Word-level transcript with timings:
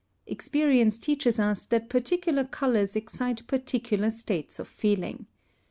Experience 0.25 0.97
teaches 0.97 1.39
us 1.39 1.67
that 1.67 1.87
particular 1.87 2.43
colours 2.43 2.95
excite 2.95 3.45
particular 3.45 4.09
states 4.09 4.57
of 4.57 4.67
feeling. 4.67 5.27